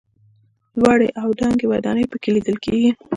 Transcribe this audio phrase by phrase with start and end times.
[0.79, 2.91] لوړې او دنګې ودانۍ په کې لیدل کېږي.